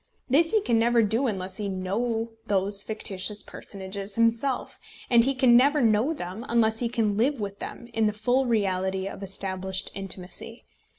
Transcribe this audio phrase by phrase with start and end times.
[0.27, 4.79] This he can never do unless he know those fictitious personages himself,
[5.11, 8.47] and he can never know them unless he can live with them in the full
[8.47, 10.65] reality of established intimacy.